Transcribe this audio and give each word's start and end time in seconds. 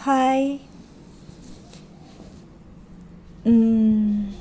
Hai. 0.00 0.56
Hmm, 3.44 4.32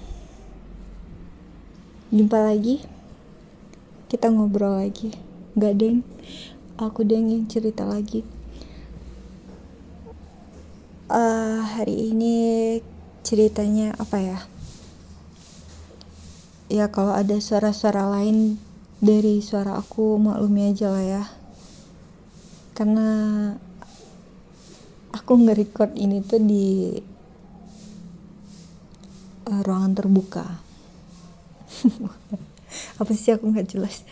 jumpa 2.15 2.39
lagi. 2.47 2.79
Kita 4.07 4.31
ngobrol 4.31 4.79
lagi. 4.79 5.11
Gak 5.59 5.75
deng, 5.75 6.07
aku 6.79 7.03
deng 7.03 7.27
yang 7.27 7.43
cerita 7.51 7.83
lagi. 7.83 8.23
Uh, 11.11 11.59
hari 11.59 12.15
ini 12.15 12.79
ceritanya 13.27 13.99
apa 13.99 14.15
ya? 14.15 14.39
Ya 16.71 16.87
kalau 16.87 17.11
ada 17.11 17.35
suara-suara 17.35 18.07
lain 18.07 18.63
dari 19.03 19.43
suara 19.43 19.75
aku 19.75 20.23
maklumi 20.23 20.71
aja 20.71 20.87
lah 20.87 21.03
ya. 21.03 21.23
Karena 22.79 23.11
aku 25.13 25.33
nge-record 25.45 25.97
ini 25.97 26.21
tuh 26.21 26.41
di 26.41 26.97
uh, 29.49 29.61
ruangan 29.65 29.93
terbuka. 29.97 30.45
Apa 33.01 33.11
sih 33.17 33.33
aku 33.33 33.49
nggak 33.49 33.69
jelas? 33.69 34.05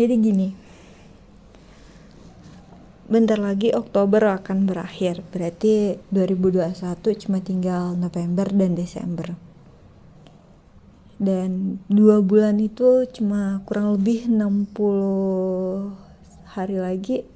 Jadi 0.00 0.14
gini. 0.18 0.48
Bentar 3.04 3.36
lagi 3.36 3.68
Oktober 3.76 4.40
akan 4.40 4.64
berakhir. 4.64 5.20
Berarti 5.28 6.00
2021 6.08 7.20
cuma 7.20 7.38
tinggal 7.44 7.92
November 7.92 8.48
dan 8.48 8.72
Desember. 8.72 9.36
Dan 11.20 11.78
dua 11.86 12.24
bulan 12.24 12.58
itu 12.58 13.06
cuma 13.12 13.62
kurang 13.68 13.94
lebih 14.00 14.26
60 14.26 15.94
hari 16.58 16.78
lagi 16.80 17.33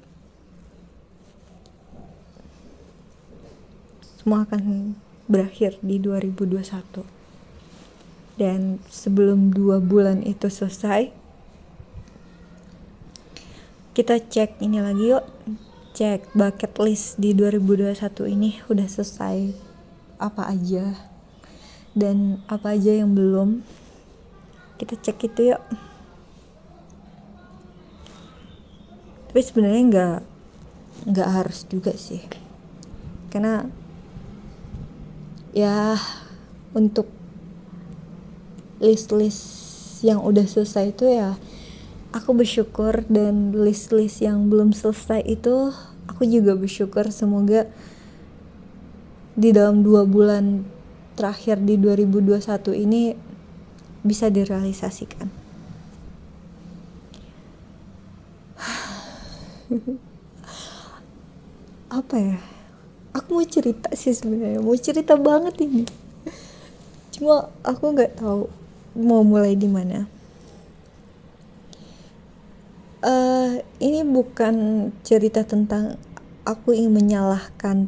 semua 4.19 4.43
akan 4.43 4.93
berakhir 5.31 5.79
di 5.79 5.95
2021 6.03 6.59
dan 8.35 8.83
sebelum 8.91 9.55
dua 9.55 9.79
bulan 9.79 10.23
itu 10.27 10.51
selesai 10.51 11.15
kita 13.99 14.15
cek 14.15 14.63
ini 14.63 14.79
lagi 14.79 15.11
yuk. 15.11 15.27
Cek 15.91 16.31
bucket 16.31 16.71
list 16.79 17.19
di 17.19 17.35
2021 17.35 18.31
ini 18.31 18.55
udah 18.71 18.87
selesai 18.87 19.51
apa 20.15 20.47
aja. 20.47 20.95
Dan 21.91 22.39
apa 22.47 22.79
aja 22.79 22.95
yang 22.95 23.11
belum 23.11 23.59
kita 24.79 24.95
cek 24.95 25.19
itu 25.27 25.51
yuk. 25.51 25.59
Tapi 29.27 29.41
sebenarnya 29.43 29.83
nggak 29.91 30.19
nggak 31.11 31.29
harus 31.35 31.67
juga 31.67 31.91
sih. 31.99 32.23
Karena 33.27 33.67
ya 35.53 35.97
untuk 36.73 37.07
list-list 38.79 40.01
yang 40.05 40.23
udah 40.23 40.47
selesai 40.47 40.95
itu 40.95 41.05
ya 41.09 41.35
aku 42.13 42.33
bersyukur 42.33 43.05
dan 43.05 43.53
list-list 43.53 44.21
yang 44.23 44.49
belum 44.49 44.73
selesai 44.73 45.21
itu 45.25 45.73
aku 46.09 46.25
juga 46.25 46.57
bersyukur. 46.57 47.05
Semoga 47.13 47.69
di 49.37 49.53
dalam 49.53 49.85
dua 49.85 50.03
bulan 50.03 50.65
terakhir 51.15 51.61
di 51.61 51.77
2021 51.77 52.73
ini 52.75 53.13
bisa 54.01 54.27
direalisasikan. 54.31 55.29
Apa 61.99 62.15
ya 62.17 62.58
mau 63.29 63.45
cerita 63.45 63.93
sih 63.93 64.11
sebenarnya 64.11 64.59
mau 64.59 64.75
cerita 64.75 65.13
banget 65.15 65.55
ini. 65.61 65.85
Cuma 67.13 67.53
aku 67.61 67.93
nggak 67.93 68.17
tahu 68.17 68.49
mau 68.97 69.21
mulai 69.21 69.53
di 69.53 69.69
mana. 69.69 70.09
Uh, 72.99 73.63
ini 73.79 74.03
bukan 74.03 74.89
cerita 75.07 75.47
tentang 75.47 75.95
aku 76.43 76.75
ingin 76.75 76.91
menyalahkan 76.91 77.87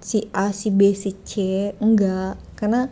si 0.00 0.32
A 0.32 0.48
si 0.54 0.72
B 0.72 0.96
si 0.96 1.12
C 1.26 1.32
enggak. 1.76 2.40
Karena 2.56 2.88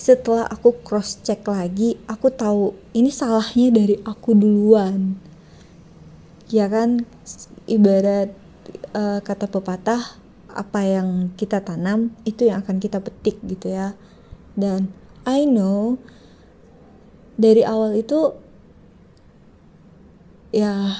setelah 0.00 0.48
aku 0.48 0.80
cross 0.80 1.20
check 1.20 1.44
lagi 1.44 2.00
aku 2.08 2.32
tahu 2.32 2.72
ini 2.94 3.10
salahnya 3.10 3.74
dari 3.74 3.96
aku 4.06 4.36
duluan. 4.36 5.18
Ya 6.50 6.70
kan? 6.70 7.06
Ibarat 7.70 8.34
uh, 8.94 9.18
kata 9.22 9.46
pepatah 9.46 10.18
apa 10.50 10.80
yang 10.82 11.30
kita 11.38 11.62
tanam 11.62 12.10
itu 12.26 12.50
yang 12.50 12.62
akan 12.62 12.82
kita 12.82 12.98
petik 12.98 13.38
gitu 13.46 13.70
ya. 13.70 13.94
Dan 14.58 14.90
I 15.24 15.46
know 15.46 15.98
dari 17.38 17.62
awal 17.62 17.96
itu 17.96 18.34
ya 20.50 20.94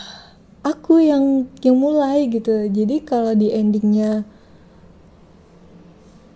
aku 0.62 1.02
yang 1.02 1.50
yang 1.60 1.76
mulai 1.76 2.30
gitu. 2.30 2.70
Jadi 2.70 3.02
kalau 3.02 3.34
di 3.34 3.50
endingnya 3.50 4.24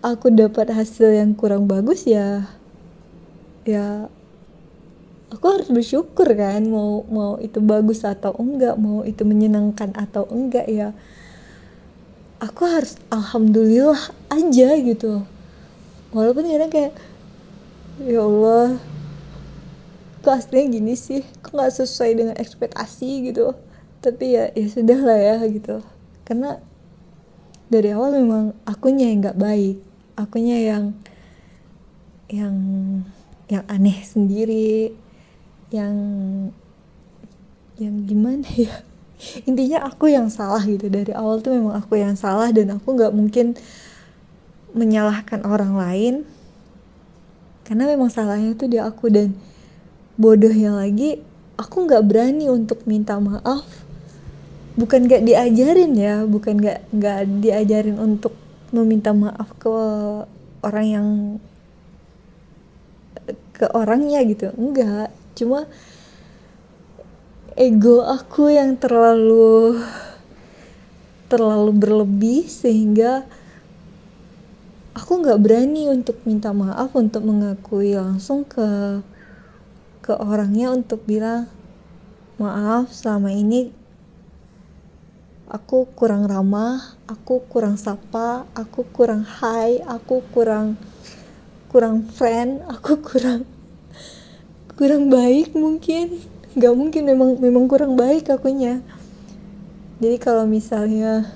aku 0.05 0.29
dapat 0.29 0.69
hasil 0.69 1.17
yang 1.17 1.33
kurang 1.33 1.65
bagus 1.65 2.05
ya 2.05 2.45
ya 3.65 4.05
aku 5.33 5.45
harus 5.49 5.73
bersyukur 5.73 6.29
kan 6.37 6.61
mau 6.69 7.01
mau 7.09 7.41
itu 7.41 7.57
bagus 7.57 8.05
atau 8.05 8.37
enggak 8.37 8.77
mau 8.77 9.01
itu 9.01 9.25
menyenangkan 9.25 9.97
atau 9.97 10.29
enggak 10.29 10.69
ya 10.69 10.93
aku 12.45 12.61
harus 12.69 12.93
alhamdulillah 13.09 13.97
aja 14.29 14.69
gitu. 14.77 15.25
Walaupun 16.13 16.45
kadang 16.45 16.71
kayak 16.71 16.93
ya 18.05 18.21
Allah 18.21 18.77
kok 20.21 20.33
aslinya 20.37 20.77
gini 20.77 20.93
sih? 20.93 21.25
Kok 21.41 21.51
nggak 21.57 21.73
sesuai 21.73 22.11
dengan 22.13 22.35
ekspektasi? 22.37 23.33
gitu. 23.33 23.57
Tapi 23.99 24.37
ya 24.37 24.53
ya 24.53 24.67
sudah 24.69 24.99
lah 25.01 25.19
ya 25.19 25.37
gitu. 25.49 25.81
Karena 26.23 26.61
dari 27.67 27.89
awal 27.91 28.21
memang 28.21 28.53
akunya 28.69 29.09
yang 29.09 29.19
nggak 29.25 29.41
baik. 29.41 29.77
Akunya 30.15 30.57
yang 30.61 30.85
yang 32.29 32.55
yang 33.49 33.65
aneh 33.65 33.99
sendiri. 34.05 34.93
Yang 35.73 35.95
yang 37.75 38.07
gimana 38.07 38.47
ya 38.55 38.85
intinya 39.47 39.87
aku 39.87 40.11
yang 40.11 40.27
salah 40.27 40.61
gitu. 40.63 40.91
Dari 40.91 41.11
awal 41.15 41.39
tuh 41.39 41.55
memang 41.55 41.79
aku 41.79 41.99
yang 41.99 42.15
salah 42.19 42.51
dan 42.51 42.75
aku 42.75 42.95
nggak 42.95 43.13
mungkin 43.15 43.55
menyalahkan 44.75 45.43
orang 45.47 45.73
lain. 45.75 46.15
Karena 47.65 47.89
memang 47.89 48.13
salahnya 48.13 48.53
tuh 48.53 48.69
di 48.69 48.77
aku 48.77 49.09
dan 49.09 49.33
bodohnya 50.15 50.71
lagi 50.75 51.19
aku 51.55 51.87
nggak 51.87 52.03
berani 52.05 52.45
untuk 52.51 52.83
minta 52.85 53.17
maaf. 53.17 53.65
Bukan 54.75 55.07
nggak 55.07 55.23
diajarin 55.23 55.95
ya 55.95 56.27
bukan 56.27 56.59
nggak 56.59 56.91
nggak 56.91 57.19
diajarin 57.39 57.95
untuk 57.95 58.35
meminta 58.75 59.15
maaf 59.15 59.47
ke 59.55 59.71
orang 60.59 60.85
yang 60.85 61.07
ke 63.55 63.65
orangnya 63.71 64.19
gitu. 64.27 64.51
Enggak 64.59 65.15
cuma 65.35 65.67
ego 67.55 68.03
aku 68.03 68.51
yang 68.51 68.75
terlalu 68.75 69.79
terlalu 71.31 71.71
berlebih 71.71 72.43
sehingga 72.51 73.23
aku 74.91 75.23
nggak 75.23 75.39
berani 75.39 75.87
untuk 75.87 76.19
minta 76.27 76.51
maaf 76.51 76.91
untuk 76.91 77.23
mengakui 77.23 77.95
langsung 77.95 78.43
ke 78.43 78.99
ke 80.03 80.11
orangnya 80.19 80.75
untuk 80.75 81.07
bilang 81.07 81.47
maaf 82.35 82.91
selama 82.91 83.31
ini 83.31 83.71
aku 85.47 85.87
kurang 85.95 86.27
ramah 86.27 86.99
aku 87.07 87.39
kurang 87.47 87.79
sapa 87.79 88.43
aku 88.51 88.83
kurang 88.91 89.23
hai 89.23 89.79
aku 89.87 90.27
kurang 90.35 90.75
kurang 91.71 92.03
friend 92.03 92.67
aku 92.67 92.99
kurang 93.07 93.47
kurang 94.75 95.07
baik 95.07 95.55
mungkin 95.55 96.34
nggak 96.55 96.73
mungkin 96.73 97.03
memang 97.03 97.29
memang 97.43 97.67
kurang 97.67 97.99
baik 97.99 98.31
akunya. 98.31 98.79
Jadi 99.99 100.17
kalau 100.19 100.47
misalnya 100.47 101.27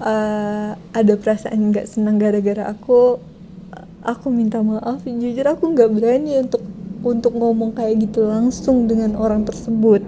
uh, 0.00 0.76
ada 0.92 1.14
perasaan 1.16 1.72
nggak 1.72 1.88
senang 1.88 2.20
gara-gara 2.20 2.68
aku 2.68 3.16
aku 4.04 4.28
minta 4.28 4.60
maaf. 4.60 5.00
Jujur 5.08 5.48
aku 5.48 5.72
nggak 5.72 5.90
berani 5.96 6.44
untuk 6.44 6.60
untuk 7.02 7.32
ngomong 7.34 7.72
kayak 7.72 8.04
gitu 8.04 8.28
langsung 8.28 8.84
dengan 8.84 9.16
orang 9.16 9.48
tersebut. 9.48 10.04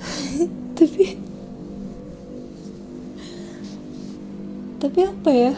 Tapi 0.76 1.24
tapi 4.84 5.00
apa 5.00 5.30
ya 5.32 5.56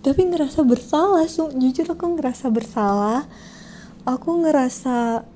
tapi 0.00 0.32
ngerasa 0.32 0.64
bersalah 0.64 1.28
so, 1.28 1.52
jujur 1.52 1.84
aku 1.92 2.16
ngerasa 2.16 2.48
bersalah. 2.48 3.28
Aku 4.08 4.40
ngerasa 4.40 5.28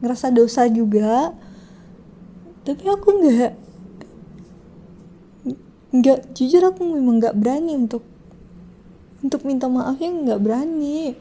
ngerasa 0.00 0.26
dosa 0.32 0.64
juga. 0.72 1.36
Tapi 2.64 2.84
aku 2.88 3.08
nggak 3.20 3.52
nggak 5.90 6.20
jujur 6.32 6.62
aku 6.64 6.86
memang 6.88 7.20
nggak 7.20 7.36
berani 7.36 7.74
untuk 7.76 8.06
untuk 9.20 9.44
minta 9.44 9.68
maaf 9.68 10.00
yang 10.00 10.24
nggak 10.24 10.40
berani. 10.40 11.12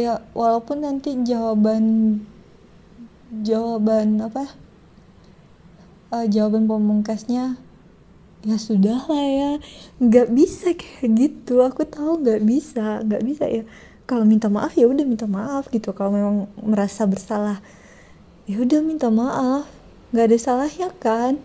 Ya 0.00 0.24
walaupun 0.32 0.80
nanti 0.80 1.12
jawaban 1.28 2.24
jawaban 3.44 4.24
apa 4.24 4.48
uh, 6.10 6.26
jawaban 6.26 6.66
pemungkasnya 6.66 7.58
ya 8.40 8.56
sudah 8.56 9.04
lah 9.04 9.26
ya 9.28 9.52
nggak 10.00 10.32
bisa 10.32 10.72
kayak 10.72 11.12
gitu 11.12 11.60
aku 11.60 11.84
tahu 11.84 12.24
nggak 12.24 12.40
bisa 12.44 13.04
nggak 13.04 13.22
bisa 13.24 13.44
ya. 13.46 13.64
Kalau 14.08 14.26
minta 14.26 14.50
maaf 14.50 14.74
ya 14.74 14.90
udah 14.90 15.06
minta 15.06 15.30
maaf 15.30 15.70
gitu. 15.70 15.94
Kalau 15.94 16.10
memang 16.10 16.50
merasa 16.58 17.06
bersalah 17.06 17.62
ya 18.50 18.58
udah 18.58 18.80
minta 18.82 19.06
maaf. 19.12 19.70
Nggak 20.10 20.26
ada 20.26 20.38
salahnya 20.40 20.88
kan 20.98 21.38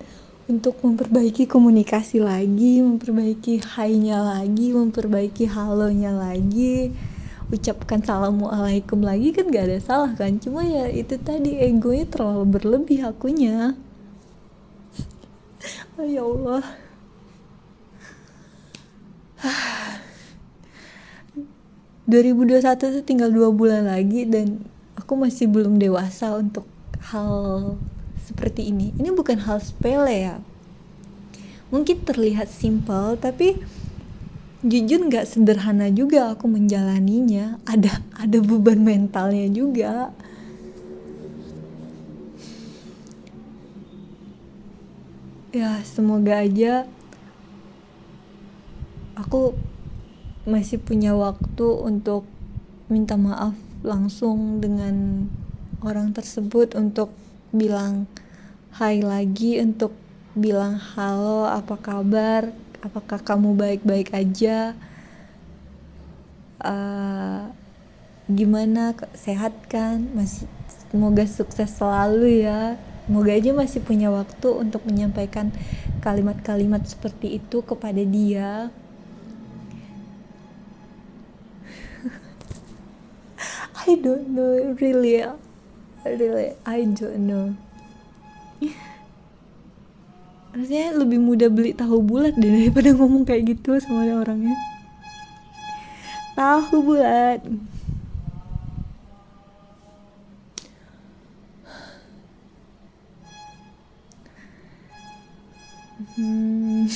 untuk 0.46 0.78
memperbaiki 0.82 1.50
komunikasi 1.50 2.22
lagi 2.22 2.82
memperbaiki 2.82 3.66
hainya 3.78 4.22
lagi 4.22 4.74
memperbaiki 4.74 5.46
halonya 5.46 6.10
lagi. 6.14 6.90
Ucapkan 7.54 8.02
assalamualaikum 8.02 9.06
lagi 9.06 9.30
kan 9.30 9.46
gak 9.54 9.70
ada 9.70 9.78
salah 9.78 10.12
kan. 10.18 10.42
Cuma 10.42 10.66
ya 10.66 10.90
itu 10.90 11.14
tadi 11.22 11.62
egonya 11.62 12.10
terlalu 12.10 12.58
berlebih 12.58 13.06
akunya 13.06 13.78
oh, 16.00 16.06
ya 16.06 16.22
Allah. 16.22 16.64
2021 22.06 22.62
tuh 22.78 23.04
tinggal 23.06 23.34
dua 23.34 23.50
bulan 23.50 23.90
lagi 23.90 24.30
dan 24.30 24.62
aku 24.94 25.18
masih 25.18 25.50
belum 25.50 25.82
dewasa 25.82 26.38
untuk 26.38 26.70
hal 27.10 27.76
seperti 28.22 28.70
ini. 28.70 28.94
Ini 28.98 29.10
bukan 29.10 29.42
hal 29.42 29.58
sepele 29.58 30.14
ya. 30.14 30.38
Mungkin 31.74 32.06
terlihat 32.06 32.46
simpel 32.46 33.18
tapi 33.18 33.58
jujur 34.62 35.02
nggak 35.10 35.26
sederhana 35.26 35.90
juga 35.90 36.38
aku 36.38 36.46
menjalaninya. 36.46 37.58
Ada 37.66 38.06
ada 38.22 38.38
beban 38.38 38.86
mentalnya 38.86 39.50
juga 39.50 40.14
ya 45.56 45.80
semoga 45.88 46.44
aja 46.44 46.84
aku 49.16 49.56
masih 50.44 50.84
punya 50.84 51.16
waktu 51.16 51.68
untuk 51.80 52.28
minta 52.92 53.16
maaf 53.16 53.56
langsung 53.80 54.60
dengan 54.60 55.26
orang 55.80 56.12
tersebut 56.12 56.76
untuk 56.76 57.16
bilang 57.56 58.04
hai 58.76 59.00
lagi 59.00 59.64
untuk 59.64 59.96
bilang 60.36 60.76
halo 60.76 61.48
apa 61.48 61.80
kabar 61.80 62.52
apakah 62.86 63.18
kamu 63.18 63.58
baik-baik 63.58 64.14
aja? 64.14 64.78
Uh, 66.62 67.50
gimana? 68.30 68.94
Sehat 69.18 69.58
kan? 69.66 70.06
Masih 70.14 70.46
semoga 70.94 71.26
sukses 71.26 71.74
selalu 71.74 72.46
ya 72.46 72.78
semoga 73.06 73.32
aja 73.38 73.54
masih 73.54 73.86
punya 73.86 74.10
waktu 74.10 74.50
untuk 74.50 74.82
menyampaikan 74.90 75.54
kalimat-kalimat 76.02 76.90
seperti 76.90 77.38
itu 77.38 77.62
kepada 77.62 78.02
dia. 78.02 78.74
I 83.86 83.94
don't 84.02 84.34
know 84.34 84.74
really. 84.82 85.22
Really 86.06 86.58
I 86.66 86.86
don't 86.86 87.30
know. 87.30 87.54
Rasanya 90.56 90.96
lebih 90.96 91.20
mudah 91.20 91.52
beli 91.52 91.76
tahu 91.76 92.00
bulat 92.00 92.34
deh 92.40 92.48
daripada 92.48 92.96
ngomong 92.96 93.28
kayak 93.28 93.54
gitu 93.54 93.78
sama 93.84 94.08
orangnya. 94.08 94.56
Tahu 96.34 96.80
bulat 96.80 97.44
hmm. 106.16 106.88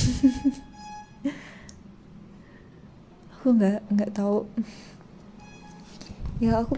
aku 3.40 3.48
nggak 3.56 3.80
nggak 3.92 4.12
tahu 4.12 4.44
ya 6.44 6.64
aku 6.64 6.76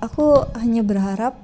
aku 0.00 0.24
hanya 0.56 0.84
berharap 0.84 1.36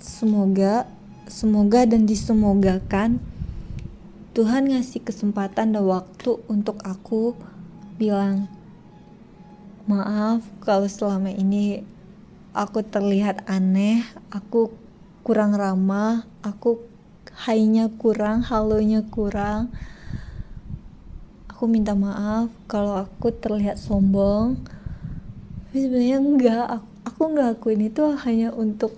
semoga 0.00 0.88
semoga 1.28 1.84
dan 1.84 2.04
disemogakan 2.04 3.20
Tuhan 4.36 4.70
ngasih 4.70 5.02
kesempatan 5.02 5.74
dan 5.74 5.82
waktu 5.82 6.38
untuk 6.46 6.78
aku 6.86 7.34
bilang 7.98 8.46
maaf 9.88 10.46
kalau 10.62 10.86
selama 10.86 11.32
ini 11.32 11.82
aku 12.58 12.82
terlihat 12.82 13.46
aneh, 13.46 14.02
aku 14.34 14.74
kurang 15.22 15.54
ramah, 15.54 16.26
aku 16.42 16.82
hainya 17.34 17.90
kurang, 18.00 18.44
halonya 18.46 19.04
kurang. 19.08 19.72
Aku 21.50 21.66
minta 21.66 21.92
maaf 21.92 22.52
kalau 22.70 23.02
aku 23.02 23.34
terlihat 23.34 23.76
sombong. 23.76 24.62
Tapi 25.68 25.76
sebenarnya 25.84 26.18
enggak 26.22 26.64
aku, 26.80 26.88
aku 27.04 27.22
ngelakuin 27.34 27.82
itu 27.88 28.02
hanya 28.24 28.48
untuk 28.54 28.94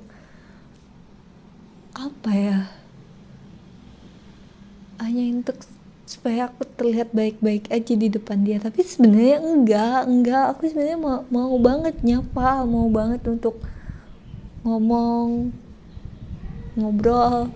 apa 1.97 2.31
ya? 2.31 2.59
Hanya 5.01 5.25
untuk 5.41 5.57
supaya 6.05 6.51
aku 6.51 6.67
terlihat 6.75 7.15
baik-baik 7.15 7.71
aja 7.71 7.95
di 7.95 8.11
depan 8.11 8.43
dia. 8.43 8.59
Tapi 8.59 8.83
sebenarnya 8.83 9.39
enggak 9.41 10.01
enggak. 10.11 10.45
Aku 10.53 10.69
sebenarnya 10.69 10.99
mau 10.99 11.25
mau 11.31 11.55
banget 11.57 12.03
nyapa 12.03 12.67
mau 12.69 12.91
banget 12.91 13.23
untuk 13.25 13.63
ngomong 14.67 15.55
ngobrol 16.77 17.49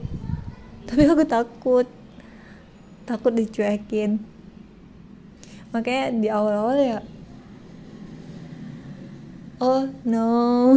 tapi 0.87 1.09
aku 1.09 1.25
takut. 1.25 1.87
Takut 3.05 3.33
dicuekin. 3.37 4.21
Makanya 5.75 6.05
di 6.15 6.29
awal-awal 6.31 6.79
ya 6.81 7.01
oh 9.65 9.89
no. 10.05 10.77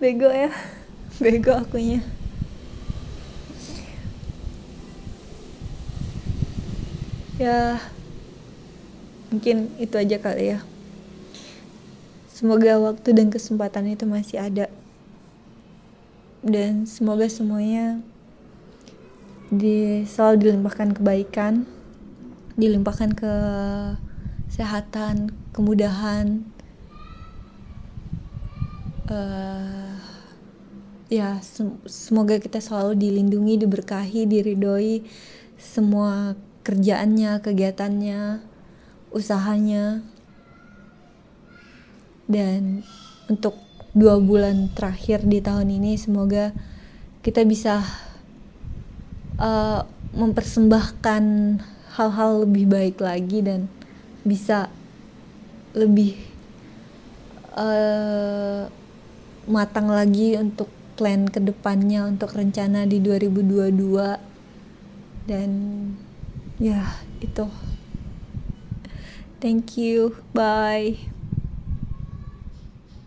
Bego 0.00 0.30
ya. 0.30 0.54
Bego 1.18 1.52
akunya. 1.58 1.98
Ya 7.38 7.82
mungkin 9.30 9.70
itu 9.82 9.94
aja 9.98 10.18
kali 10.22 10.54
ya. 10.54 10.62
Semoga 12.30 12.78
waktu 12.78 13.18
dan 13.18 13.34
kesempatan 13.34 13.90
itu 13.90 14.06
masih 14.06 14.38
ada 14.38 14.70
dan 16.48 16.88
semoga 16.88 17.28
semuanya 17.28 18.00
di 19.48 20.04
selalu 20.04 20.48
dilimpahkan 20.48 20.96
kebaikan 20.96 21.68
dilimpahkan 22.58 23.14
ke 23.14 23.34
kesehatan, 24.50 25.30
kemudahan, 25.54 26.42
uh, 29.06 29.94
ya 31.06 31.38
semoga 31.86 32.42
kita 32.42 32.58
selalu 32.58 32.98
dilindungi, 32.98 33.62
diberkahi, 33.62 34.26
diridhoi 34.26 35.06
semua 35.54 36.34
kerjaannya, 36.66 37.38
kegiatannya, 37.38 38.42
usahanya, 39.14 40.02
dan 42.26 42.82
untuk 43.30 43.67
dua 43.96 44.20
bulan 44.20 44.68
terakhir 44.76 45.24
di 45.24 45.40
tahun 45.40 45.72
ini 45.72 45.96
semoga 45.96 46.52
kita 47.24 47.44
bisa 47.44 47.82
uh, 49.40 49.82
mempersembahkan 50.12 51.24
hal-hal 51.98 52.46
lebih 52.46 52.70
baik 52.70 52.96
lagi 53.02 53.42
dan 53.42 53.66
bisa 54.22 54.70
lebih 55.74 56.14
uh, 57.56 58.70
matang 59.48 59.88
lagi 59.88 60.36
untuk 60.36 60.68
plan 60.98 61.30
ke 61.30 61.38
depannya 61.38 62.04
untuk 62.06 62.34
rencana 62.34 62.84
di 62.84 62.98
2022 62.98 63.70
dan 65.30 65.50
ya 66.58 66.98
itu. 67.22 67.46
Thank 69.38 69.78
you. 69.78 70.18
Bye 70.34 71.17